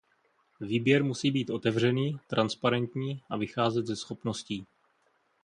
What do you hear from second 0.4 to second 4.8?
Výběr musí být otevřený, transparentní a vycházet ze schopností.